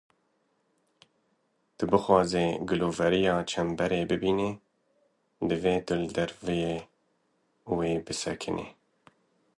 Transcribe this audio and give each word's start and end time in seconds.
Tu 1.77 1.83
bixwazî 1.91 2.45
giloveriya 2.69 3.35
çemberê 3.51 4.01
bibînî, 4.09 4.51
divê 5.49 5.75
tu 5.85 5.93
li 6.01 6.09
derveyî 6.15 6.77
wê 7.75 7.91
bisekinî. 8.07 8.67